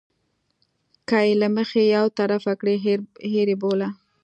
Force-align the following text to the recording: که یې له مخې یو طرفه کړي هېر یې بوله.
که 1.09 1.17
یې 1.27 1.33
له 1.41 1.47
مخې 1.55 1.81
یو 1.95 2.05
طرفه 2.17 2.53
کړي 2.59 2.75
هېر 3.31 3.47
یې 3.51 3.57
بوله. 3.61 3.89